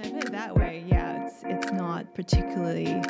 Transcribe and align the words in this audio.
when 0.00 0.14
I 0.14 0.14
put 0.14 0.24
it 0.28 0.32
that 0.32 0.56
way, 0.56 0.84
yeah, 0.86 1.26
it's 1.26 1.42
it's 1.44 1.72
not 1.72 2.12
particularly 2.14 3.02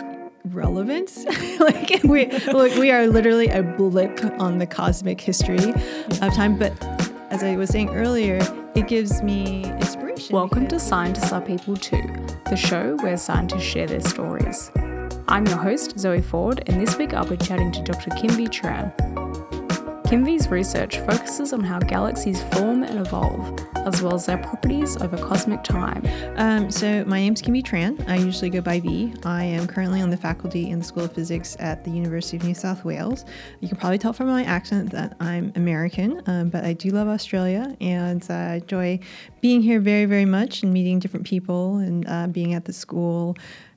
relevant. 0.46 1.12
like 1.61 2.03
we 2.04 2.27
like 2.53 2.74
we 2.77 2.90
are 2.90 3.06
literally 3.06 3.48
a 3.48 3.62
blip 3.62 4.24
on 4.38 4.59
the 4.59 4.66
cosmic 4.66 5.21
history 5.21 5.58
of 5.58 6.34
time. 6.34 6.58
But 6.58 6.72
as 7.30 7.42
I 7.42 7.56
was 7.56 7.71
saying 7.71 7.90
earlier, 7.90 8.38
it 8.74 8.88
gives 8.88 9.22
me 9.22 9.64
inspiration. 9.64 10.34
Welcome 10.34 10.66
to 10.68 10.81
Scientists 10.81 11.33
Are 11.33 11.40
People 11.40 11.76
Too, 11.76 12.03
the 12.49 12.56
show 12.56 12.97
where 12.97 13.17
scientists 13.17 13.63
share 13.63 13.87
their 13.87 14.01
stories. 14.01 14.71
I'm 15.29 15.47
your 15.47 15.59
host, 15.59 15.99
Zoe 15.99 16.20
Ford, 16.20 16.65
and 16.66 16.80
this 16.80 16.97
week 16.98 17.15
I'll 17.15 17.27
be 17.27 17.37
chatting 17.37 17.70
to 17.73 17.83
Dr. 17.83 18.11
Kim-Vy 18.11 18.47
Tran. 18.47 19.20
Kim-Vy's 20.11 20.48
research 20.48 20.98
focuses 20.98 21.52
on 21.52 21.61
how 21.61 21.79
galaxies 21.79 22.43
form 22.52 22.83
and 22.83 22.98
evolve, 22.98 23.56
as 23.87 24.02
well 24.02 24.15
as 24.15 24.27
their 24.27 24.38
properties 24.38 25.01
over 25.01 25.16
cosmic 25.16 25.62
time. 25.62 26.02
Um, 26.37 26.69
so 26.69 27.05
my 27.05 27.21
name's 27.21 27.41
Kim-Vy 27.41 27.62
Tran. 27.62 28.09
I 28.09 28.17
usually 28.17 28.51
go 28.51 28.61
by 28.61 28.81
Vy. 28.81 29.15
I 29.23 29.45
am 29.45 29.69
currently 29.69 30.03
on 30.03 30.11
the 30.11 30.17
faculty 30.17 30.69
in 30.69 30.81
the 30.81 30.84
School 30.84 31.05
of 31.05 31.12
Physics 31.12 31.57
at 31.61 31.84
the 31.84 31.93
University 31.93 32.39
of 32.39 32.43
New 32.43 32.57
South 32.57 32.84
Wales. 32.84 33.25
You 33.61 33.69
can 33.69 33.77
probably 33.77 33.98
tell 33.98 34.12
from 34.12 34.27
my 34.27 34.43
accent 34.43 34.91
that 34.91 35.17
I'm 35.20 35.53
American, 35.55 36.20
um, 36.27 36.48
but 36.48 36.65
I 36.65 36.73
do 36.73 36.91
love 36.91 37.06
Australia 37.06 37.77
and 37.81 38.29
uh, 38.29 38.34
I 38.34 38.55
enjoy 38.55 38.98
being 39.41 39.62
here 39.62 39.79
very, 39.79 40.06
very 40.06 40.25
much 40.25 40.65
and 40.65 40.73
meeting 40.73 40.98
different 40.98 41.25
people 41.25 41.77
and 41.77 42.05
uh, 42.09 42.27
being 42.27 42.55
at 42.55 42.65
the 42.65 42.73
school. 42.73 43.37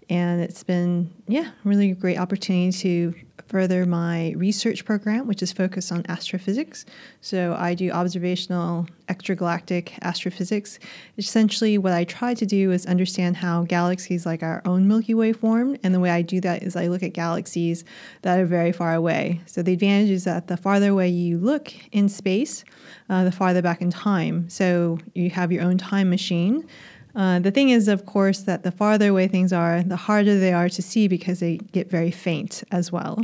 And 0.10 0.42
it's 0.42 0.64
been, 0.64 1.14
yeah, 1.28 1.52
really 1.64 1.92
great 1.92 2.18
opportunity 2.18 2.72
to 2.80 3.14
further 3.54 3.86
my 3.86 4.34
research 4.36 4.84
program, 4.84 5.28
which 5.28 5.44
is 5.44 5.54
focused 5.54 5.92
on 5.92 6.04
astrophysics. 6.10 6.88
So 7.22 7.56
I 7.56 7.76
do 7.76 7.92
observational 7.92 8.88
extragalactic 9.08 9.92
astrophysics. 10.02 10.80
Essentially, 11.20 11.78
what 11.78 11.94
I 11.94 12.04
try 12.04 12.34
to 12.34 12.48
do 12.48 12.72
is 12.72 12.88
understand 12.88 13.38
how 13.38 13.62
galaxies 13.66 14.26
like 14.26 14.42
our 14.42 14.64
own 14.66 14.88
Milky 14.88 15.14
Way 15.14 15.34
form. 15.34 15.78
And 15.84 15.94
the 15.94 16.00
way 16.00 16.10
I 16.10 16.24
do 16.24 16.42
that 16.42 16.64
is 16.64 16.76
I 16.76 16.88
look 16.88 17.04
at 17.04 17.14
galaxies 17.14 17.86
that 18.24 18.40
are 18.40 18.48
very 18.48 18.72
far 18.72 18.96
away. 18.96 19.40
So 19.46 19.62
the 19.62 19.74
advantage 19.74 20.10
is 20.10 20.24
that 20.24 20.48
the 20.48 20.58
farther 20.58 20.90
away 20.90 21.10
you 21.10 21.38
look 21.38 21.72
in 21.92 22.10
space, 22.10 22.66
uh, 23.08 23.24
the 23.24 23.32
farther 23.32 23.62
back 23.62 23.84
in 23.84 23.92
time. 23.92 24.50
So 24.50 24.98
you 25.14 25.30
have 25.30 25.52
your 25.52 25.62
own 25.62 25.78
time 25.78 26.10
machine. 26.10 26.68
Uh, 27.16 27.40
the 27.40 27.52
thing 27.52 27.70
is, 27.70 27.88
of 27.88 28.06
course, 28.06 28.42
that 28.42 28.64
the 28.64 28.72
farther 28.72 29.10
away 29.10 29.28
things 29.28 29.54
are, 29.54 29.84
the 29.84 29.96
harder 29.96 30.40
they 30.40 30.54
are 30.54 30.70
to 30.70 30.82
see 30.82 31.08
because 31.08 31.40
they 31.40 31.58
get 31.58 31.90
very 31.90 32.12
faint 32.12 32.64
as 32.72 32.92
well. 32.92 33.22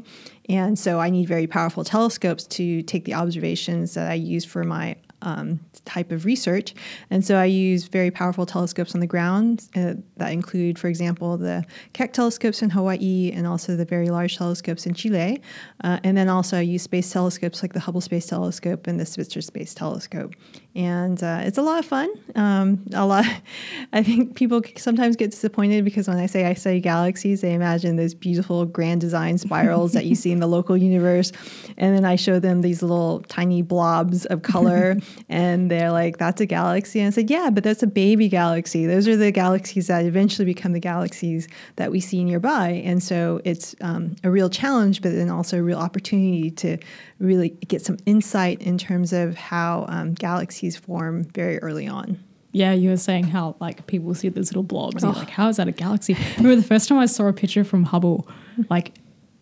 And 0.48 0.78
so 0.78 1.00
I 1.00 1.10
need 1.10 1.28
very 1.28 1.48
powerful 1.48 1.84
telescopes 1.84 2.46
to 2.48 2.82
take 2.84 3.06
the 3.06 3.14
observations 3.14 3.94
that 3.94 4.10
I 4.10 4.16
use 4.16 4.46
for 4.46 4.64
my 4.64 4.96
um, 5.22 5.60
type 5.86 6.12
of 6.12 6.26
research. 6.26 6.74
And 7.10 7.26
so 7.26 7.36
I 7.36 7.46
use 7.46 7.86
very 7.86 8.12
powerful 8.12 8.46
telescopes 8.46 8.94
on 8.94 9.02
the 9.02 9.08
ground 9.08 9.68
uh, 9.76 9.96
that 10.18 10.32
include, 10.32 10.80
for 10.80 10.88
example, 10.88 11.38
the 11.38 11.66
Keck 11.94 12.14
telescopes 12.14 12.62
in 12.62 12.70
Hawaii 12.70 13.32
and 13.34 13.46
also 13.46 13.76
the 13.76 13.86
very 13.86 14.10
large 14.10 14.38
telescopes 14.38 14.86
in 14.86 14.94
Chile. 14.94 15.42
Uh, 15.84 16.00
and 16.04 16.18
then 16.18 16.30
also 16.30 16.58
I 16.58 16.62
use 16.62 16.84
space 16.84 17.12
telescopes 17.12 17.62
like 17.62 17.74
the 17.74 17.80
Hubble 17.80 18.02
Space 18.02 18.28
Telescope 18.28 18.88
and 18.88 19.00
the 19.00 19.06
Spitzer 19.06 19.42
Space 19.42 19.74
Telescope. 19.74 20.36
And 20.76 21.22
uh, 21.24 21.42
it's 21.44 21.58
a 21.58 21.64
lot 21.64 21.80
of 21.80 21.86
fun. 21.86 22.10
Um, 22.36 22.86
a 22.94 23.06
lot. 23.06 23.26
I 23.94 24.04
think 24.04 24.36
people 24.36 24.62
sometimes 24.78 25.16
get 25.16 25.32
disappointed 25.32 25.84
because 25.84 26.08
when 26.08 26.18
I 26.18 26.28
say 26.28 26.46
I 26.46 26.54
study 26.54 26.80
galaxies, 26.80 27.42
they 27.42 27.54
imagine 27.54 27.96
those 27.96 28.14
beautiful 28.14 28.66
grand 28.66 29.02
design 29.02 29.40
spirals 29.40 29.94
that 29.94 30.06
you 30.06 30.14
see 30.14 30.32
in 30.32 30.40
the 30.40 30.48
local 30.48 30.78
universe, 30.78 31.32
and 31.78 31.96
then 31.96 32.06
I 32.06 32.16
show 32.16 32.40
them 32.40 32.62
these 32.62 32.84
little 32.84 33.22
tiny 33.22 33.64
blobs 33.64 34.26
of 34.28 34.44
color, 34.44 34.98
and 35.30 35.72
they're 35.72 35.92
like, 35.92 36.18
"That's 36.18 36.40
a 36.40 36.46
galaxy." 36.46 37.00
And 37.00 37.08
I 37.08 37.10
said, 37.10 37.32
"Yeah, 37.32 37.50
but 37.50 37.64
that's 37.64 37.82
a 37.82 37.88
baby 37.88 38.30
galaxy. 38.30 38.86
Those 38.86 39.08
are 39.08 39.18
the 39.18 39.32
galaxies 39.32 39.88
that 39.88 40.06
eventually 40.06 40.46
become 40.46 40.74
the 40.74 40.80
galaxies 40.80 41.48
that 41.78 41.90
we 41.90 42.00
see 42.00 42.24
nearby." 42.24 42.84
And 42.86 43.02
so 43.02 43.42
it's 43.44 43.76
um, 43.82 44.16
a 44.24 44.30
real 44.30 44.52
challenge, 44.52 45.02
but 45.02 45.14
then 45.14 45.32
also 45.32 45.58
a 45.58 45.64
real 45.64 45.80
opportunity 45.80 46.52
to 46.52 46.78
really 47.20 47.50
get 47.68 47.82
some 47.82 47.98
insight 48.06 48.62
in 48.62 48.78
terms 48.78 49.12
of 49.12 49.36
how 49.36 49.86
um, 49.90 50.14
galaxies 50.14 50.59
form 50.78 51.24
very 51.24 51.60
early 51.60 51.88
on. 51.88 52.24
Yeah, 52.52 52.74
you 52.74 52.90
were 52.90 52.98
saying 52.98 53.26
how 53.26 53.56
like 53.60 53.86
people 53.88 54.14
see 54.16 54.30
those 54.30 54.50
little 54.50 54.64
blobs. 54.64 55.04
And 55.04 55.14
you're 55.14 55.24
like, 55.24 55.30
how 55.30 55.50
is 55.50 55.58
that 55.58 55.68
a 55.68 55.72
galaxy? 55.72 56.16
I 56.16 56.36
remember 56.38 56.56
the 56.56 56.68
first 56.68 56.90
time 56.90 56.98
I 56.98 57.06
saw 57.06 57.28
a 57.28 57.34
picture 57.34 57.64
from 57.64 57.84
Hubble, 57.84 58.28
like 58.70 58.96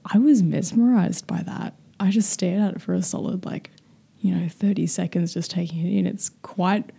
I 0.06 0.18
was 0.18 0.44
mesmerized 0.44 1.26
by 1.28 1.42
that. 1.44 1.74
I 2.00 2.12
just 2.12 2.30
stared 2.30 2.62
at 2.62 2.76
it 2.76 2.82
for 2.82 2.94
a 2.94 3.02
solid 3.02 3.46
like, 3.46 3.72
you 4.20 4.36
know, 4.36 4.48
30 4.50 4.88
seconds 4.88 5.34
just 5.34 5.52
taking 5.52 5.86
it 5.86 5.98
in. 5.98 6.06
It's 6.06 6.30
quite 6.42 6.92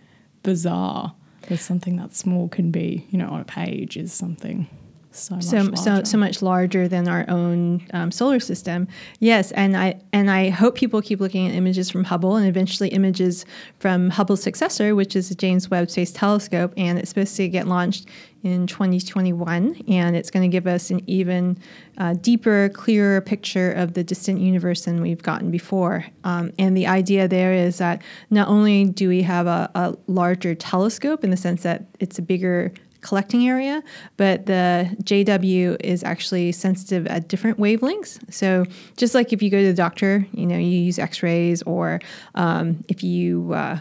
bizarre 0.43 1.15
that 1.47 1.57
something 1.57 1.97
that 1.97 2.15
small 2.15 2.49
can 2.49 2.71
be, 2.71 3.05
you 3.09 3.17
know, 3.17 3.29
on 3.29 3.41
a 3.41 3.45
page 3.45 3.95
is 3.97 4.11
something 4.11 4.67
so 5.11 5.35
much 5.35 5.43
so 5.43 5.75
so 5.75 5.89
larger. 5.91 6.05
so 6.05 6.17
much 6.17 6.41
larger 6.41 6.87
than 6.87 7.07
our 7.07 7.25
own 7.29 7.85
um, 7.93 8.11
solar 8.11 8.39
system. 8.39 8.87
Yes, 9.19 9.51
and 9.53 9.75
I 9.75 9.99
and 10.13 10.29
I 10.29 10.49
hope 10.49 10.75
people 10.75 11.01
keep 11.01 11.19
looking 11.19 11.47
at 11.47 11.55
images 11.55 11.89
from 11.89 12.03
Hubble 12.03 12.35
and 12.35 12.47
eventually 12.47 12.89
images 12.89 13.45
from 13.79 14.09
Hubble's 14.09 14.43
successor, 14.43 14.95
which 14.95 15.15
is 15.15 15.29
the 15.29 15.35
James 15.35 15.69
Webb 15.69 15.89
Space 15.89 16.11
Telescope, 16.11 16.73
and 16.77 16.99
it's 16.99 17.09
supposed 17.09 17.35
to 17.37 17.47
get 17.47 17.67
launched 17.67 18.07
in 18.43 18.67
2021, 18.67 19.83
and 19.87 20.15
it's 20.15 20.31
going 20.31 20.49
to 20.49 20.51
give 20.51 20.65
us 20.65 20.91
an 20.91 21.01
even 21.07 21.57
uh, 21.97 22.13
deeper, 22.21 22.69
clearer 22.69 23.19
picture 23.19 23.71
of 23.71 23.93
the 23.93 24.03
distant 24.03 24.39
universe 24.39 24.85
than 24.85 25.01
we've 25.01 25.21
gotten 25.21 25.51
before. 25.51 26.05
Um, 26.23 26.53
and 26.57 26.77
the 26.77 26.87
idea 26.87 27.27
there 27.27 27.51
is 27.51 27.79
that 27.79 28.01
not 28.29 28.47
only 28.47 28.85
do 28.85 29.09
we 29.09 29.23
have 29.23 29.47
a, 29.47 29.69
a 29.75 29.95
larger 30.07 30.55
telescope 30.55 31.23
in 31.23 31.31
the 31.31 31.37
sense 31.37 31.63
that 31.63 31.85
it's 31.99 32.17
a 32.17 32.21
bigger 32.21 32.71
collecting 33.01 33.47
area, 33.47 33.83
but 34.17 34.45
the 34.45 34.95
JW 35.03 35.77
is 35.81 36.03
actually 36.03 36.51
sensitive 36.51 37.07
at 37.07 37.27
different 37.27 37.57
wavelengths. 37.57 38.19
So 38.33 38.65
just 38.97 39.15
like 39.15 39.33
if 39.33 39.41
you 39.41 39.49
go 39.49 39.59
to 39.59 39.67
the 39.67 39.73
doctor, 39.73 40.25
you 40.33 40.45
know, 40.45 40.57
you 40.57 40.79
use 40.79 40.99
X-rays, 40.99 41.61
or 41.63 41.99
um, 42.35 42.83
if 42.87 43.03
you 43.03 43.53
uh, 43.53 43.79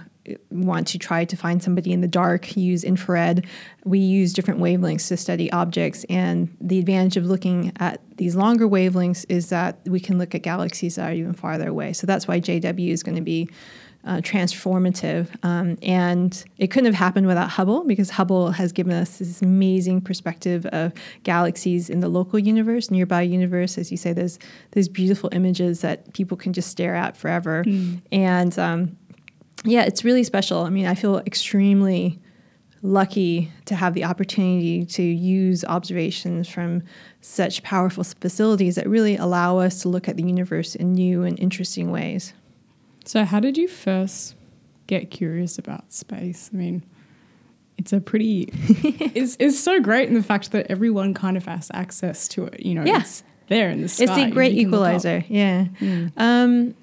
want 0.50 0.86
to 0.88 0.98
try 0.98 1.24
to 1.24 1.36
find 1.36 1.62
somebody 1.62 1.92
in 1.92 2.00
the 2.00 2.08
dark, 2.08 2.56
use 2.56 2.84
infrared. 2.84 3.46
We 3.84 3.98
use 3.98 4.32
different 4.32 4.60
wavelengths 4.60 5.08
to 5.08 5.16
study 5.16 5.50
objects, 5.52 6.04
and 6.08 6.54
the 6.60 6.78
advantage 6.78 7.16
of 7.16 7.24
looking 7.24 7.72
at 7.78 8.00
these 8.16 8.36
longer 8.36 8.68
wavelengths 8.68 9.24
is 9.28 9.48
that 9.50 9.78
we 9.86 10.00
can 10.00 10.18
look 10.18 10.34
at 10.34 10.42
galaxies 10.42 10.96
that 10.96 11.10
are 11.10 11.14
even 11.14 11.32
farther 11.32 11.68
away. 11.68 11.92
So 11.92 12.06
that's 12.06 12.28
why 12.28 12.40
JW 12.40 12.90
is 12.90 13.02
going 13.02 13.16
to 13.16 13.22
be 13.22 13.48
uh, 14.04 14.18
transformative. 14.18 15.28
Um, 15.42 15.76
and 15.82 16.44
it 16.56 16.68
couldn't 16.68 16.86
have 16.86 16.94
happened 16.94 17.26
without 17.26 17.50
Hubble 17.50 17.84
because 17.84 18.10
Hubble 18.10 18.52
has 18.52 18.72
given 18.72 18.92
us 18.92 19.18
this 19.18 19.42
amazing 19.42 20.00
perspective 20.00 20.64
of 20.66 20.92
galaxies 21.24 21.90
in 21.90 22.00
the 22.00 22.08
local 22.08 22.38
universe, 22.38 22.90
nearby 22.90 23.22
universe. 23.22 23.76
As 23.76 23.90
you 23.90 23.96
say, 23.96 24.12
there's 24.12 24.38
those 24.70 24.88
beautiful 24.88 25.28
images 25.32 25.80
that 25.82 26.12
people 26.14 26.36
can 26.36 26.52
just 26.52 26.70
stare 26.70 26.94
at 26.94 27.16
forever. 27.16 27.64
And 28.12 28.58
um, 28.58 28.96
yeah, 29.64 29.82
it's 29.82 30.04
really 30.04 30.24
special. 30.24 30.64
I 30.64 30.70
mean, 30.70 30.86
I 30.86 30.94
feel 30.94 31.18
extremely 31.18 32.18
lucky 32.82 33.50
to 33.64 33.74
have 33.74 33.94
the 33.94 34.04
opportunity 34.04 34.84
to 34.84 35.02
use 35.02 35.64
observations 35.64 36.48
from 36.48 36.82
such 37.20 37.62
powerful 37.64 38.04
facilities 38.04 38.76
that 38.76 38.88
really 38.88 39.16
allow 39.16 39.58
us 39.58 39.82
to 39.82 39.88
look 39.88 40.08
at 40.08 40.16
the 40.16 40.22
universe 40.22 40.76
in 40.76 40.92
new 40.92 41.24
and 41.24 41.38
interesting 41.40 41.90
ways. 41.90 42.32
So, 43.08 43.24
how 43.24 43.40
did 43.40 43.56
you 43.56 43.68
first 43.68 44.34
get 44.86 45.10
curious 45.10 45.58
about 45.58 45.90
space? 45.94 46.50
I 46.52 46.56
mean, 46.58 46.82
it's 47.78 47.94
a 47.94 48.00
pretty, 48.00 48.50
it's, 48.52 49.34
it's 49.40 49.58
so 49.58 49.80
great 49.80 50.08
in 50.10 50.14
the 50.14 50.22
fact 50.22 50.50
that 50.52 50.66
everyone 50.70 51.14
kind 51.14 51.38
of 51.38 51.46
has 51.46 51.70
access 51.72 52.28
to 52.28 52.44
it. 52.44 52.66
You 52.66 52.74
know, 52.74 52.84
Yeah. 52.84 53.00
it's 53.00 53.22
there 53.46 53.70
in 53.70 53.80
the 53.80 53.88
sky. 53.88 54.04
It's 54.04 54.12
a 54.12 54.30
great 54.30 54.52
you 54.52 54.64
can 54.64 54.72
look 54.72 54.80
up. 54.82 55.04
equalizer. 55.04 55.24
Yeah. 55.28 55.68
Um, 56.18 56.74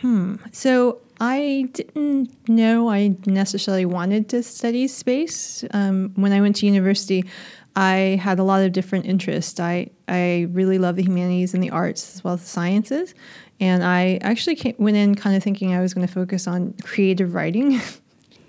hmm. 0.00 0.36
So 0.52 1.00
I 1.20 1.68
didn't 1.74 2.30
know 2.48 2.88
I 2.88 3.14
necessarily 3.26 3.84
wanted 3.84 4.30
to 4.30 4.42
study 4.42 4.88
space. 4.88 5.64
Um, 5.72 6.12
when 6.14 6.32
I 6.32 6.40
went 6.40 6.56
to 6.56 6.66
university, 6.66 7.24
I 7.76 8.18
had 8.22 8.38
a 8.38 8.42
lot 8.42 8.64
of 8.64 8.72
different 8.72 9.04
interests. 9.04 9.60
I, 9.60 9.90
I 10.08 10.48
really 10.50 10.78
love 10.78 10.96
the 10.96 11.02
humanities 11.02 11.52
and 11.52 11.62
the 11.62 11.70
arts 11.70 12.14
as 12.14 12.24
well 12.24 12.34
as 12.34 12.40
the 12.40 12.48
sciences. 12.48 13.14
And 13.60 13.84
I 13.84 14.18
actually 14.22 14.56
came, 14.56 14.74
went 14.78 14.96
in 14.96 15.14
kind 15.14 15.36
of 15.36 15.42
thinking 15.42 15.74
I 15.74 15.80
was 15.80 15.92
going 15.92 16.06
to 16.06 16.12
focus 16.12 16.46
on 16.46 16.74
creative 16.82 17.34
writing. 17.34 17.80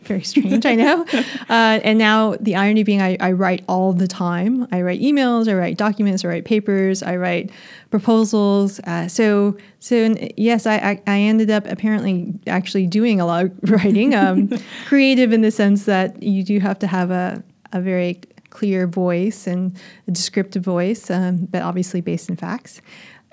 Very 0.03 0.23
strange, 0.23 0.65
I 0.65 0.75
know. 0.75 1.05
Uh, 1.49 1.79
and 1.83 1.97
now 1.97 2.35
the 2.41 2.57
irony 2.57 2.83
being, 2.83 3.01
I, 3.01 3.15
I 3.21 3.31
write 3.31 3.63
all 3.69 3.93
the 3.93 4.07
time. 4.07 4.67
I 4.73 4.81
write 4.81 4.99
emails, 4.99 5.47
I 5.47 5.53
write 5.53 5.77
documents, 5.77 6.25
I 6.25 6.27
write 6.27 6.43
papers, 6.43 7.01
I 7.01 7.15
write 7.15 7.51
proposals. 7.89 8.81
Uh, 8.81 9.07
so, 9.07 9.55
so 9.79 10.13
yes, 10.35 10.65
I, 10.65 10.75
I, 10.75 11.01
I 11.07 11.19
ended 11.19 11.49
up 11.49 11.65
apparently 11.67 12.33
actually 12.47 12.85
doing 12.85 13.21
a 13.21 13.25
lot 13.25 13.45
of 13.45 13.51
writing. 13.71 14.13
Um, 14.13 14.49
creative 14.87 15.31
in 15.31 15.41
the 15.41 15.51
sense 15.51 15.85
that 15.85 16.21
you 16.21 16.43
do 16.43 16.59
have 16.59 16.79
to 16.79 16.87
have 16.87 17.11
a, 17.11 17.41
a 17.71 17.79
very 17.79 18.19
clear 18.49 18.87
voice 18.87 19.47
and 19.47 19.77
a 20.07 20.11
descriptive 20.11 20.63
voice, 20.63 21.09
um, 21.09 21.45
but 21.45 21.61
obviously 21.61 22.01
based 22.01 22.29
in 22.29 22.35
facts. 22.35 22.81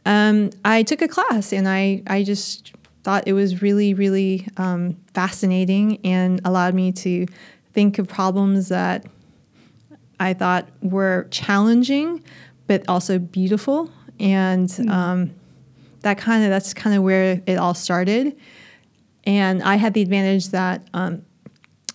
Um, 0.06 0.50
I 0.64 0.82
took 0.82 1.02
a 1.02 1.08
class 1.08 1.52
and 1.52 1.68
I, 1.68 2.02
I 2.06 2.22
just 2.24 2.72
thought 3.04 3.24
it 3.26 3.32
was 3.32 3.62
really, 3.62 3.94
really 3.94 4.46
um, 4.56 4.96
fascinating 5.14 5.98
and 6.04 6.40
allowed 6.44 6.74
me 6.74 6.92
to 6.92 7.26
think 7.72 7.98
of 7.98 8.08
problems 8.08 8.68
that 8.68 9.06
I 10.20 10.32
thought 10.32 10.68
were 10.80 11.26
challenging, 11.30 12.22
but 12.66 12.88
also 12.88 13.18
beautiful. 13.18 13.90
And 14.20 14.70
um, 14.88 15.34
that 16.00 16.18
kind 16.18 16.44
of 16.44 16.50
that's 16.50 16.72
kind 16.72 16.96
of 16.96 17.02
where 17.02 17.42
it 17.46 17.56
all 17.56 17.74
started. 17.74 18.36
And 19.24 19.62
I 19.62 19.76
had 19.76 19.94
the 19.94 20.02
advantage 20.02 20.48
that 20.50 20.86
um, 20.94 21.24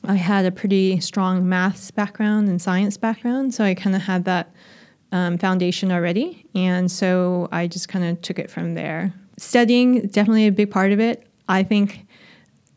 I 0.09 0.15
had 0.15 0.43
a 0.45 0.51
pretty 0.51 0.99
strong 1.01 1.47
maths 1.47 1.91
background 1.91 2.49
and 2.49 2.59
science 2.59 2.97
background, 2.97 3.53
so 3.53 3.63
I 3.63 3.75
kind 3.75 3.95
of 3.95 4.01
had 4.01 4.25
that 4.25 4.51
um, 5.11 5.37
foundation 5.37 5.91
already. 5.91 6.47
And 6.55 6.89
so 6.89 7.47
I 7.51 7.67
just 7.67 7.89
kind 7.89 8.03
of 8.03 8.19
took 8.23 8.39
it 8.39 8.49
from 8.49 8.73
there. 8.73 9.13
Studying 9.37 10.07
definitely 10.07 10.47
a 10.47 10.51
big 10.51 10.71
part 10.71 10.91
of 10.91 10.99
it. 10.99 11.27
I 11.47 11.61
think. 11.61 12.07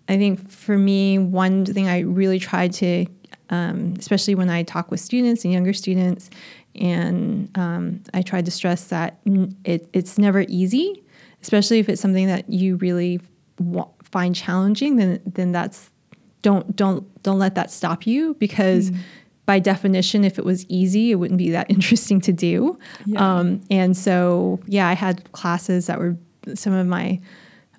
I 0.09 0.19
think 0.19 0.51
for 0.51 0.77
me, 0.77 1.19
one 1.19 1.65
thing 1.65 1.89
I 1.89 2.01
really 2.01 2.39
tried 2.39 2.73
to, 2.75 3.07
um, 3.49 3.95
especially 3.99 4.35
when 4.35 4.51
I 4.51 4.65
talk 4.65 4.91
with 4.91 5.01
students 5.01 5.45
and 5.45 5.55
younger 5.55 5.73
students, 5.73 6.29
and 6.75 7.49
um, 7.57 8.03
I 8.13 8.21
tried 8.21 8.45
to 8.45 8.51
stress 8.51 8.89
that 8.89 9.21
it, 9.65 9.89
it's 9.95 10.19
never 10.19 10.45
easy, 10.49 11.03
especially 11.41 11.79
if 11.79 11.89
it's 11.89 12.03
something 12.03 12.27
that 12.27 12.51
you 12.51 12.77
really 12.77 13.21
find 14.03 14.35
challenging. 14.35 14.97
Then, 14.97 15.21
then 15.25 15.53
that's 15.53 15.92
don't 16.43 16.75
don't 16.77 17.23
don't 17.23 17.39
let 17.39 17.55
that 17.55 17.71
stop 17.71 18.07
you 18.07 18.35
because. 18.35 18.91
Mm. 18.91 18.99
By 19.45 19.59
definition, 19.59 20.25
if 20.25 20.39
it 20.39 20.45
was 20.45 20.65
easy, 20.69 21.11
it 21.11 21.17
wouldn't 21.17 21.37
be 21.37 21.51
that 21.51 21.69
interesting 21.69 22.21
to 22.21 22.33
do. 22.33 22.79
Yeah. 23.07 23.39
Um, 23.39 23.61
and 23.73 23.97
so, 23.97 24.61
yeah, 24.67 24.87
I 24.87 24.93
had 24.93 25.31
classes 25.33 25.89
that 25.89 25.99
were 25.99 26.17
some 26.55 26.73
of 26.73 26.87
my 26.87 27.21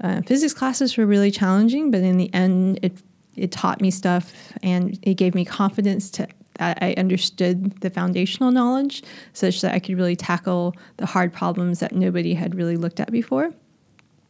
uh, 0.02 0.22
physics 0.24 0.54
classes 0.54 0.98
were 0.98 1.06
really 1.06 1.32
challenging, 1.32 1.90
but 1.90 2.02
in 2.02 2.18
the 2.18 2.32
end, 2.34 2.80
it 2.84 3.02
it 3.36 3.52
taught 3.52 3.82
me 3.82 3.90
stuff 3.92 4.54
and 4.62 5.00
it 5.02 5.16
gave 5.16 5.34
me 5.34 5.46
confidence 5.46 6.10
to 6.12 6.28
that 6.60 6.78
I 6.82 6.94
understood 6.98 7.80
the 7.82 7.90
foundational 7.90 8.52
knowledge 8.52 9.04
such 9.34 9.62
that 9.62 9.74
I 9.74 9.80
could 9.80 9.98
really 9.98 10.16
tackle 10.16 10.76
the 10.98 11.06
hard 11.06 11.34
problems 11.34 11.80
that 11.80 11.94
nobody 11.94 12.36
had 12.36 12.54
really 12.54 12.78
looked 12.78 13.00
at 13.00 13.12
before. 13.12 13.52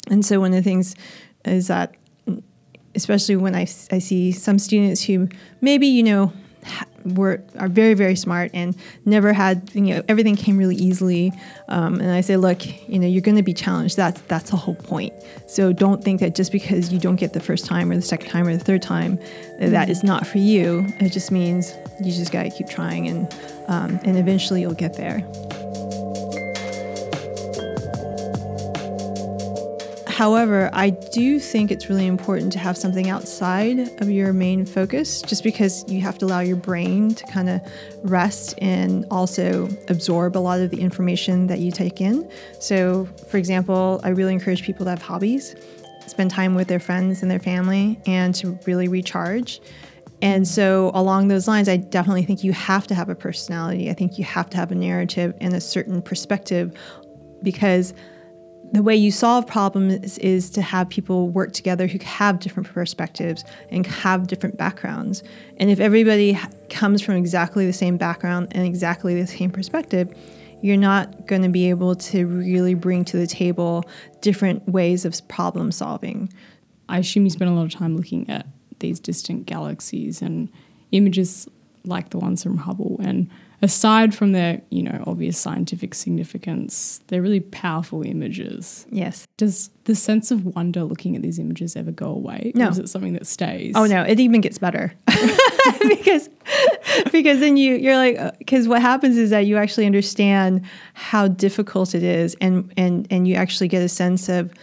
And 0.10 0.26
so 0.26 0.40
one 0.40 0.52
of 0.52 0.56
the 0.56 0.64
things 0.64 0.96
is 1.44 1.68
that 1.68 1.96
especially 2.96 3.36
when 3.36 3.56
I, 3.56 3.62
I 3.92 4.00
see 4.00 4.32
some 4.32 4.60
students 4.60 5.04
who 5.04 5.30
maybe 5.62 5.88
you 5.88 6.04
know 6.04 6.34
were 7.06 7.44
are 7.60 7.68
very 7.68 7.94
very 7.94 8.16
smart 8.16 8.50
and 8.54 8.76
never 9.06 9.34
had 9.34 9.70
you 9.74 9.82
know 9.82 10.04
everything 10.08 10.36
came 10.36 10.58
really 10.58 10.76
easily. 10.76 11.32
Um, 11.68 12.00
and 12.00 12.12
i 12.12 12.22
say 12.22 12.38
look 12.38 12.66
you 12.88 13.00
know 13.00 13.08
you're 13.08 13.22
going 13.22 13.38
to 13.38 13.44
be 13.44 13.54
challenged. 13.54 13.98
That's 13.98 14.22
that's 14.22 14.52
the 14.52 14.58
whole 14.58 14.76
point. 14.76 15.14
So 15.48 15.74
don't 15.74 16.04
think 16.04 16.20
that 16.22 16.36
just 16.36 16.52
because 16.52 16.92
you 16.92 17.00
don't 17.00 17.18
get 17.18 17.34
the 17.34 17.42
first 17.42 17.66
time 17.66 17.92
or 17.92 17.96
the 17.96 18.02
second 18.02 18.30
time 18.30 18.48
or 18.48 18.56
the 18.56 18.64
third 18.64 18.82
time 18.82 19.18
that, 19.60 19.72
that 19.72 19.90
is 19.90 20.04
not 20.04 20.26
for 20.26 20.38
you. 20.38 20.86
It 21.00 21.10
just 21.10 21.32
means 21.32 21.74
you 22.00 22.12
just 22.12 22.32
got 22.32 22.44
to 22.44 22.50
keep 22.50 22.70
trying 22.70 23.08
and 23.08 23.34
um, 23.68 24.00
and 24.04 24.18
eventually 24.18 24.62
you'll 24.62 24.74
get 24.74 24.96
there 24.96 25.20
However, 30.14 30.70
I 30.74 30.92
do 30.92 31.40
think 31.40 31.72
it's 31.72 31.90
really 31.90 32.06
important 32.06 32.54
to 32.54 32.60
have 32.60 32.78
something 32.78 33.10
outside 33.10 34.00
of 34.00 34.12
your 34.12 34.32
main 34.32 34.64
focus 34.64 35.24
just 35.24 35.44
because 35.44 35.84
you 35.92 36.02
have 36.02 36.20
to 36.20 36.26
allow 36.28 36.42
your 36.42 36.56
brain 36.56 37.16
to 37.16 37.26
kind 37.26 37.50
of 37.50 37.62
rest 38.04 38.54
and 38.60 39.08
also 39.10 39.68
absorb 39.90 40.38
a 40.38 40.40
lot 40.40 40.60
of 40.60 40.70
the 40.70 40.80
information 40.80 41.48
that 41.48 41.62
you 41.62 41.72
take 41.72 42.00
in. 42.00 42.30
So, 42.60 43.06
for 43.28 43.38
example, 43.38 44.02
I 44.04 44.10
really 44.10 44.34
encourage 44.34 44.62
people 44.62 44.86
to 44.86 44.92
have 44.92 45.02
hobbies, 45.02 45.56
spend 46.06 46.30
time 46.30 46.54
with 46.54 46.68
their 46.68 46.80
friends 46.80 47.24
and 47.24 47.32
their 47.32 47.40
family, 47.40 48.00
and 48.06 48.36
to 48.36 48.60
really 48.68 48.88
recharge. 48.88 49.62
And 50.22 50.48
so, 50.48 50.92
along 50.94 51.30
those 51.30 51.48
lines, 51.48 51.68
I 51.68 51.78
definitely 51.78 52.24
think 52.24 52.44
you 52.44 52.54
have 52.54 52.86
to 52.86 52.94
have 52.94 53.10
a 53.10 53.16
personality. 53.16 53.90
I 53.90 53.94
think 53.94 54.20
you 54.20 54.26
have 54.26 54.48
to 54.52 54.58
have 54.58 54.72
a 54.72 54.76
narrative 54.76 55.34
and 55.42 55.56
a 55.56 55.60
certain 55.60 56.04
perspective 56.04 56.78
because 57.42 57.96
the 58.74 58.82
way 58.82 58.96
you 58.96 59.12
solve 59.12 59.46
problems 59.46 60.18
is 60.18 60.50
to 60.50 60.62
have 60.62 60.90
people 60.90 61.30
work 61.30 61.54
together 61.54 61.86
who 61.86 62.00
have 62.04 62.40
different 62.40 62.68
perspectives 62.68 63.46
and 63.70 63.86
have 63.86 64.26
different 64.26 64.58
backgrounds. 64.58 65.22
And 65.58 65.70
if 65.70 65.80
everybody 65.80 66.40
comes 66.72 67.00
from 67.00 67.16
exactly 67.16 67.68
the 67.68 67.74
same 67.74 67.98
background 67.98 68.48
and 68.52 68.66
exactly 68.66 69.14
the 69.14 69.28
same 69.28 69.52
perspective, 69.52 70.12
you're 70.64 70.76
not 70.76 71.28
going 71.28 71.44
to 71.44 71.50
be 71.50 71.70
able 71.70 71.94
to 71.94 72.26
really 72.26 72.74
bring 72.74 73.06
to 73.06 73.18
the 73.18 73.28
table 73.28 73.84
different 74.22 74.68
ways 74.68 75.06
of 75.06 75.16
problem 75.28 75.72
solving. 75.72 76.34
I 76.90 76.98
assume 76.98 77.26
you 77.26 77.30
spend 77.30 77.52
a 77.52 77.54
lot 77.54 77.66
of 77.66 77.72
time 77.72 77.96
looking 77.96 78.28
at 78.28 78.48
these 78.80 79.00
distant 79.00 79.46
galaxies 79.46 80.20
and 80.22 80.50
images 80.92 81.48
like 81.86 82.10
the 82.10 82.18
ones 82.18 82.42
from 82.42 82.58
Hubble 82.58 83.00
and 83.04 83.30
aside 83.64 84.14
from 84.14 84.34
their, 84.34 84.62
you 84.72 84.84
know, 84.84 85.02
obvious 85.08 85.40
scientific 85.40 85.96
significance, 85.96 87.00
they're 87.08 87.22
really 87.22 87.40
powerful 87.40 88.06
images. 88.06 88.86
Yes. 88.92 89.26
Does 89.38 89.70
the 89.86 89.96
sense 89.96 90.32
of 90.32 90.46
wonder 90.46 90.84
looking 90.84 91.16
at 91.16 91.22
these 91.22 91.40
images 91.40 91.78
ever 91.78 91.92
go 91.92 92.08
away? 92.08 92.52
No. 92.56 92.68
Or 92.68 92.72
is 92.72 92.80
it 92.80 92.90
something 92.90 93.14
that 93.14 93.26
stays? 93.26 93.74
Oh 93.76 93.86
no, 93.86 94.04
it 94.04 94.20
even 94.20 94.42
gets 94.42 94.58
better. 94.58 94.94
because 95.88 96.30
because 97.14 97.40
then 97.40 97.56
you 97.56 97.76
you're 97.76 97.96
like 97.96 98.38
because 98.38 98.68
uh, 98.68 98.72
what 98.72 98.82
happens 98.82 99.16
is 99.16 99.30
that 99.30 99.46
you 99.46 99.56
actually 99.56 99.86
understand 99.86 100.62
how 100.94 101.30
difficult 101.30 101.96
it 101.96 102.04
is 102.04 102.36
and 102.42 102.72
and 102.76 103.08
and 103.10 103.30
you 103.30 103.36
actually 103.36 103.70
get 103.70 103.82
a 103.82 103.90
sense 103.90 104.28
of 104.28 104.54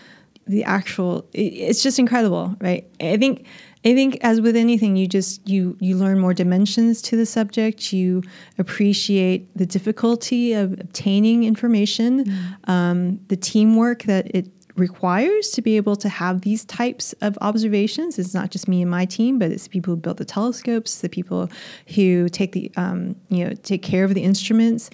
the 0.46 0.62
actual 0.64 1.26
it's 1.32 1.82
just 1.82 1.98
incredible, 1.98 2.54
right? 2.60 2.86
I 3.00 3.16
think 3.16 3.46
I 3.84 3.94
think 3.94 4.18
as 4.20 4.42
with 4.42 4.56
anything, 4.56 4.96
you 4.96 5.06
just 5.06 5.48
you 5.48 5.76
you 5.80 5.96
learn 5.96 6.18
more 6.18 6.34
dimensions 6.34 7.00
to 7.02 7.16
the 7.16 7.24
subject. 7.24 7.92
You 7.92 8.22
appreciate 8.58 9.56
the 9.56 9.64
difficulty 9.64 10.52
of 10.52 10.72
obtaining 10.74 11.44
information, 11.44 12.24
mm. 12.24 12.68
um, 12.68 13.20
the 13.28 13.36
teamwork 13.36 14.02
that 14.02 14.30
it 14.34 14.48
requires 14.76 15.50
to 15.50 15.62
be 15.62 15.76
able 15.76 15.96
to 15.96 16.08
have 16.08 16.42
these 16.42 16.64
types 16.64 17.14
of 17.20 17.38
observations. 17.40 18.18
It's 18.18 18.34
not 18.34 18.50
just 18.50 18.68
me 18.68 18.82
and 18.82 18.90
my 18.90 19.04
team, 19.06 19.38
but 19.38 19.50
it's 19.50 19.66
people 19.66 19.94
who 19.94 20.00
build 20.00 20.18
the 20.18 20.24
telescopes, 20.24 21.00
the 21.00 21.08
people 21.08 21.48
who 21.94 22.28
take 22.28 22.52
the 22.52 22.70
um, 22.76 23.16
you 23.30 23.46
know 23.46 23.54
take 23.62 23.82
care 23.82 24.04
of 24.04 24.12
the 24.12 24.22
instruments. 24.22 24.90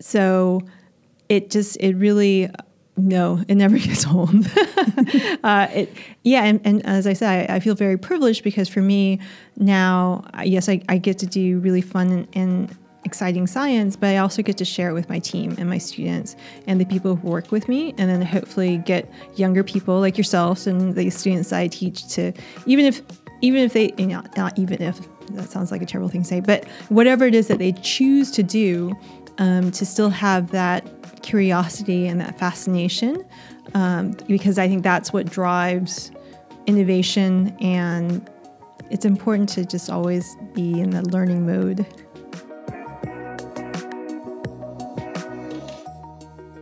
So 0.00 0.60
it 1.28 1.50
just 1.50 1.76
it 1.78 1.94
really 1.94 2.50
no, 2.96 3.42
it 3.48 3.56
never 3.56 3.78
gets 3.78 4.06
old. 4.06 4.30
uh, 5.44 5.68
it, 5.70 5.92
yeah, 6.22 6.44
and, 6.44 6.60
and, 6.64 6.84
as 6.86 7.06
I 7.06 7.12
said, 7.12 7.50
I, 7.50 7.56
I, 7.56 7.60
feel 7.60 7.74
very 7.74 7.98
privileged 7.98 8.44
because 8.44 8.68
for 8.68 8.80
me 8.80 9.18
now, 9.56 10.24
yes, 10.44 10.68
I, 10.68 10.80
I 10.88 10.98
get 10.98 11.18
to 11.18 11.26
do 11.26 11.58
really 11.58 11.80
fun 11.80 12.10
and, 12.10 12.28
and, 12.34 12.78
exciting 13.06 13.46
science, 13.46 13.96
but 13.96 14.08
I 14.08 14.16
also 14.16 14.40
get 14.40 14.56
to 14.56 14.64
share 14.64 14.88
it 14.88 14.94
with 14.94 15.10
my 15.10 15.18
team 15.18 15.54
and 15.58 15.68
my 15.68 15.76
students 15.76 16.36
and 16.66 16.80
the 16.80 16.86
people 16.86 17.16
who 17.16 17.28
work 17.28 17.52
with 17.52 17.68
me, 17.68 17.94
and 17.98 18.08
then 18.08 18.22
hopefully 18.22 18.78
get 18.78 19.12
younger 19.36 19.62
people 19.62 20.00
like 20.00 20.16
yourselves 20.16 20.66
and 20.66 20.94
the 20.94 21.10
students 21.10 21.52
I 21.52 21.68
teach 21.68 22.08
to 22.14 22.32
even 22.64 22.86
if 22.86 23.02
even 23.42 23.60
if 23.60 23.74
they 23.74 23.92
you 23.98 24.06
know, 24.06 24.22
not 24.38 24.58
even 24.58 24.80
if 24.80 24.98
that 25.32 25.50
sounds 25.50 25.70
like 25.70 25.82
a 25.82 25.86
terrible 25.86 26.08
thing 26.08 26.22
to 26.22 26.28
say, 26.28 26.40
but 26.40 26.64
whatever 26.88 27.26
it 27.26 27.34
is 27.34 27.48
that 27.48 27.58
they 27.58 27.72
choose 27.72 28.30
to 28.30 28.42
do, 28.42 28.96
um, 29.38 29.70
to 29.72 29.84
still 29.84 30.10
have 30.10 30.50
that 30.50 30.84
curiosity 31.22 32.06
and 32.06 32.20
that 32.20 32.38
fascination 32.38 33.24
um, 33.74 34.12
because 34.28 34.58
I 34.58 34.68
think 34.68 34.82
that's 34.82 35.12
what 35.12 35.26
drives 35.26 36.12
innovation 36.66 37.56
and 37.60 38.28
it's 38.90 39.04
important 39.04 39.48
to 39.50 39.64
just 39.64 39.90
always 39.90 40.36
be 40.52 40.80
in 40.80 40.90
the 40.90 41.02
learning 41.08 41.46
mode. 41.46 41.86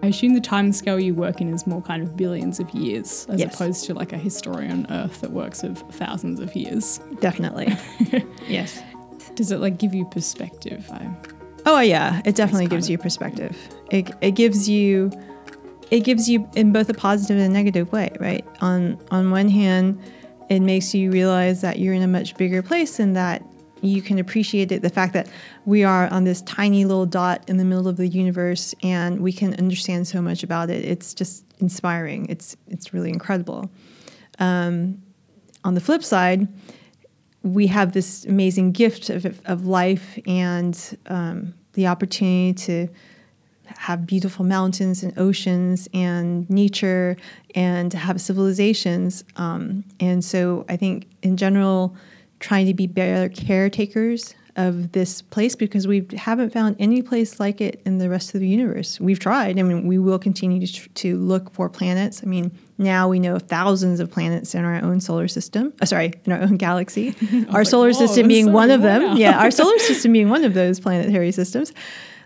I 0.04 0.08
assume 0.08 0.34
the 0.34 0.40
time 0.40 0.72
scale 0.72 0.98
you 0.98 1.14
work 1.14 1.40
in 1.40 1.52
is 1.54 1.64
more 1.66 1.80
kind 1.80 2.02
of 2.02 2.16
billions 2.16 2.58
of 2.58 2.68
years 2.70 3.26
as 3.28 3.38
yes. 3.38 3.54
opposed 3.54 3.84
to 3.86 3.94
like 3.94 4.12
a 4.12 4.18
historian 4.18 4.86
on 4.86 4.92
Earth 4.92 5.20
that 5.20 5.30
works 5.30 5.62
with 5.62 5.78
thousands 5.92 6.40
of 6.40 6.54
years. 6.56 6.98
Definitely. 7.20 7.76
yes. 8.48 8.82
Does 9.34 9.52
it 9.52 9.58
like 9.58 9.78
give 9.78 9.94
you 9.94 10.04
perspective? 10.06 10.88
I 10.90 11.08
Oh 11.64 11.80
yeah, 11.80 12.20
it 12.24 12.34
definitely 12.34 12.66
gives 12.66 12.90
you 12.90 12.98
perspective. 12.98 13.56
It, 13.90 14.10
it 14.20 14.32
gives 14.32 14.68
you 14.68 15.10
it 15.90 16.00
gives 16.00 16.28
you 16.28 16.48
in 16.54 16.72
both 16.72 16.88
a 16.88 16.94
positive 16.94 17.36
and 17.36 17.46
a 17.46 17.52
negative 17.52 17.92
way, 17.92 18.10
right? 18.18 18.44
On 18.60 18.98
on 19.10 19.30
one 19.30 19.48
hand, 19.48 20.00
it 20.48 20.60
makes 20.60 20.94
you 20.94 21.10
realize 21.12 21.60
that 21.60 21.78
you're 21.78 21.94
in 21.94 22.02
a 22.02 22.08
much 22.08 22.36
bigger 22.36 22.62
place 22.62 22.98
and 22.98 23.14
that 23.16 23.44
you 23.82 24.00
can 24.00 24.18
appreciate 24.18 24.70
it 24.70 24.80
the 24.80 24.88
fact 24.88 25.12
that 25.12 25.28
we 25.64 25.82
are 25.82 26.08
on 26.12 26.24
this 26.24 26.40
tiny 26.42 26.84
little 26.84 27.04
dot 27.04 27.44
in 27.48 27.56
the 27.56 27.64
middle 27.64 27.88
of 27.88 27.96
the 27.96 28.06
universe 28.06 28.74
and 28.82 29.20
we 29.20 29.32
can 29.32 29.54
understand 29.54 30.06
so 30.06 30.22
much 30.22 30.42
about 30.42 30.70
it. 30.70 30.84
It's 30.84 31.12
just 31.12 31.44
inspiring. 31.58 32.26
It's 32.28 32.56
it's 32.68 32.94
really 32.94 33.10
incredible. 33.10 33.70
Um, 34.38 35.02
on 35.64 35.74
the 35.74 35.80
flip 35.80 36.02
side, 36.02 36.48
we 37.42 37.66
have 37.66 37.92
this 37.92 38.24
amazing 38.24 38.72
gift 38.72 39.10
of, 39.10 39.40
of 39.44 39.66
life 39.66 40.18
and 40.26 40.98
um, 41.06 41.54
the 41.72 41.86
opportunity 41.86 42.52
to 42.54 42.88
have 43.64 44.06
beautiful 44.06 44.44
mountains 44.44 45.02
and 45.02 45.18
oceans 45.18 45.88
and 45.94 46.48
nature 46.50 47.16
and 47.54 47.92
have 47.92 48.20
civilizations. 48.20 49.24
Um, 49.36 49.84
and 49.98 50.24
so 50.24 50.64
I 50.68 50.76
think 50.76 51.06
in 51.22 51.36
general, 51.36 51.96
trying 52.38 52.66
to 52.66 52.74
be 52.74 52.86
better 52.86 53.28
caretakers 53.28 54.34
of 54.56 54.92
this 54.92 55.22
place 55.22 55.54
because 55.54 55.86
we 55.86 56.06
haven't 56.16 56.52
found 56.52 56.76
any 56.78 57.00
place 57.00 57.40
like 57.40 57.60
it 57.60 57.80
in 57.86 57.98
the 57.98 58.10
rest 58.10 58.34
of 58.34 58.40
the 58.40 58.48
universe. 58.48 59.00
We've 59.00 59.18
tried. 59.18 59.58
I 59.58 59.62
mean, 59.62 59.86
we 59.86 59.98
will 59.98 60.18
continue 60.18 60.66
to, 60.66 60.88
to 60.88 61.16
look 61.18 61.50
for 61.52 61.70
planets. 61.70 62.20
I 62.22 62.26
mean, 62.26 62.50
now 62.82 63.08
we 63.08 63.20
know 63.20 63.38
thousands 63.38 64.00
of 64.00 64.10
planets 64.10 64.54
in 64.54 64.64
our 64.64 64.82
own 64.82 65.00
solar 65.00 65.28
system. 65.28 65.72
Oh, 65.80 65.84
sorry, 65.84 66.12
in 66.24 66.32
our 66.32 66.40
own 66.40 66.56
galaxy. 66.56 67.14
our 67.48 67.60
like, 67.60 67.66
solar 67.66 67.92
"Whoa, 67.92 68.06
system 68.06 68.28
being 68.28 68.46
so 68.46 68.50
one 68.52 68.70
of 68.70 68.82
them. 68.82 69.02
wow." 69.02 69.14
Yeah, 69.14 69.38
our 69.38 69.50
solar 69.50 69.78
system 69.90 70.12
being 70.12 70.28
one 70.28 70.44
of 70.44 70.54
those 70.54 70.80
planetary 70.80 71.32
systems. 71.32 71.72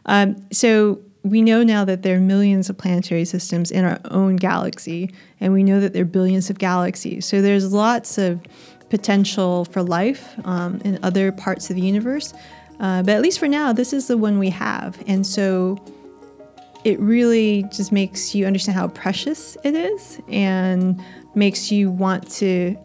Um, 0.06 0.36
so 0.52 1.00
we 1.22 1.42
know 1.42 1.62
now 1.62 1.84
that 1.84 2.02
there 2.02 2.16
are 2.16 2.20
millions 2.20 2.70
of 2.70 2.78
planetary 2.78 3.24
systems 3.24 3.70
in 3.70 3.84
our 3.84 4.00
own 4.06 4.36
galaxy, 4.36 5.12
and 5.40 5.52
we 5.52 5.62
know 5.62 5.80
that 5.80 5.92
there 5.92 6.02
are 6.02 6.06
billions 6.06 6.50
of 6.50 6.58
galaxies. 6.58 7.26
So 7.26 7.42
there's 7.42 7.72
lots 7.72 8.18
of 8.18 8.40
potential 8.88 9.64
for 9.64 9.82
life 9.82 10.34
um, 10.44 10.80
in 10.84 10.98
other 11.02 11.32
parts 11.32 11.70
of 11.70 11.76
the 11.76 11.82
universe. 11.82 12.32
Uh, 12.78 13.02
but 13.02 13.14
at 13.14 13.22
least 13.22 13.38
for 13.38 13.48
now, 13.48 13.72
this 13.72 13.92
is 13.92 14.06
the 14.06 14.16
one 14.16 14.38
we 14.38 14.50
have. 14.50 15.02
And 15.06 15.26
so 15.26 15.78
it 16.86 17.00
really 17.00 17.64
just 17.64 17.90
makes 17.90 18.32
you 18.32 18.46
understand 18.46 18.78
how 18.78 18.86
precious 18.86 19.56
it 19.64 19.74
is 19.74 20.20
and 20.28 21.02
makes 21.34 21.72
you 21.72 21.90
want 21.90 22.30
to 22.30 22.76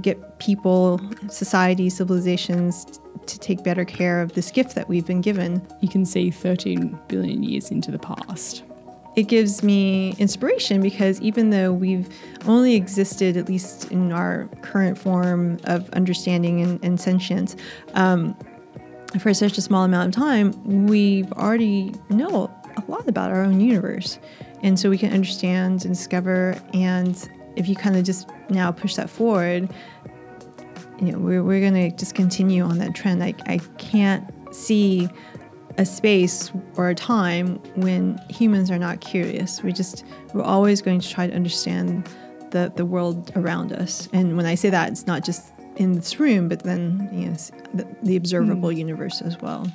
get 0.00 0.38
people, 0.38 0.98
society, 1.28 1.90
civilizations 1.90 2.86
to 3.26 3.38
take 3.38 3.62
better 3.62 3.84
care 3.84 4.22
of 4.22 4.32
this 4.32 4.50
gift 4.50 4.74
that 4.74 4.88
we've 4.88 5.04
been 5.04 5.20
given. 5.20 5.60
You 5.82 5.90
can 5.90 6.06
see 6.06 6.30
13 6.30 6.98
billion 7.08 7.42
years 7.42 7.70
into 7.70 7.90
the 7.90 7.98
past. 7.98 8.64
It 9.14 9.24
gives 9.24 9.62
me 9.62 10.14
inspiration 10.16 10.80
because 10.80 11.20
even 11.20 11.50
though 11.50 11.70
we've 11.70 12.08
only 12.46 12.76
existed, 12.76 13.36
at 13.36 13.46
least 13.46 13.92
in 13.92 14.10
our 14.10 14.48
current 14.62 14.96
form 14.96 15.58
of 15.64 15.90
understanding 15.90 16.62
and, 16.62 16.82
and 16.82 16.98
sentience, 16.98 17.56
um, 17.92 18.34
for 19.18 19.34
such 19.34 19.58
a 19.58 19.60
small 19.60 19.84
amount 19.84 20.16
of 20.16 20.22
time, 20.22 20.86
we've 20.86 21.30
already 21.32 21.94
know 22.08 22.50
a 22.86 22.90
lot 22.90 23.08
about 23.08 23.30
our 23.30 23.42
own 23.42 23.60
universe. 23.60 24.18
And 24.62 24.78
so 24.78 24.90
we 24.90 24.98
can 24.98 25.12
understand 25.12 25.84
and 25.84 25.94
discover. 25.94 26.56
And 26.72 27.28
if 27.56 27.68
you 27.68 27.74
kind 27.74 27.96
of 27.96 28.04
just 28.04 28.28
now 28.48 28.70
push 28.70 28.96
that 28.96 29.08
forward, 29.08 29.72
you 31.00 31.12
know, 31.12 31.18
we're, 31.18 31.42
we're 31.42 31.60
going 31.60 31.90
to 31.90 31.96
just 31.96 32.14
continue 32.14 32.62
on 32.62 32.78
that 32.78 32.94
trend. 32.94 33.22
I, 33.22 33.34
I 33.46 33.58
can't 33.78 34.24
see 34.54 35.08
a 35.76 35.86
space 35.86 36.50
or 36.76 36.88
a 36.90 36.94
time 36.94 37.56
when 37.76 38.20
humans 38.28 38.70
are 38.70 38.78
not 38.78 39.00
curious. 39.00 39.62
We 39.62 39.72
just, 39.72 40.04
we're 40.34 40.42
always 40.42 40.82
going 40.82 41.00
to 41.00 41.08
try 41.08 41.28
to 41.28 41.34
understand 41.34 42.08
the, 42.50 42.72
the 42.74 42.84
world 42.84 43.30
around 43.36 43.72
us. 43.72 44.08
And 44.12 44.36
when 44.36 44.44
I 44.44 44.56
say 44.56 44.70
that, 44.70 44.90
it's 44.90 45.06
not 45.06 45.24
just 45.24 45.52
in 45.76 45.92
this 45.92 46.18
room, 46.18 46.48
but 46.48 46.64
then, 46.64 47.08
you 47.12 47.28
know, 47.28 47.36
the, 47.74 47.86
the 48.02 48.16
observable 48.16 48.70
hmm. 48.70 48.76
universe 48.76 49.22
as 49.22 49.40
well. 49.40 49.70